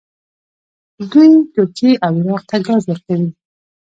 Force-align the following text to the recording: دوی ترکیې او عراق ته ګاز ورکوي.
دوی 1.11 1.31
ترکیې 1.53 1.91
او 2.05 2.11
عراق 2.21 2.41
ته 2.49 2.57
ګاز 2.65 2.83
ورکوي. 2.87 3.29